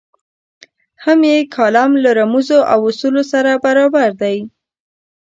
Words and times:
هم 1.03 1.19
یې 1.31 1.37
کالم 1.55 1.91
له 2.03 2.09
رموزو 2.19 2.59
او 2.73 2.79
اصولو 2.89 3.23
سره 3.31 3.51
برابر 3.65 4.09
دی. 4.21 4.37